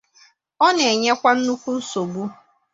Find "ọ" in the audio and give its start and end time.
0.65-0.67